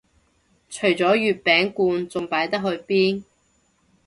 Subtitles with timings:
[0.67, 3.23] 除咗月餅罐仲擺得去邊